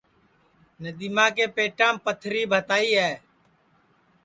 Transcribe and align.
ندیما 0.83 1.25
کے 1.35 1.45
پیٹام 1.55 1.95
پتھری 2.05 2.43
بھتائی 2.51 2.91
ہے 3.01 3.13